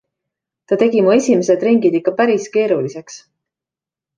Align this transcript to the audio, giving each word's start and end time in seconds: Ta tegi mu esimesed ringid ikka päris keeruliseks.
Ta 0.67 0.75
tegi 0.81 1.03
mu 1.05 1.11
esimesed 1.17 1.65
ringid 1.67 1.99
ikka 1.99 2.15
päris 2.23 2.51
keeruliseks. 2.57 3.21